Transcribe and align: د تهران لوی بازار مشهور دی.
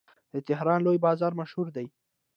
د 0.33 0.35
تهران 0.47 0.79
لوی 0.85 0.97
بازار 1.05 1.31
مشهور 1.41 1.67
دی. 1.75 1.85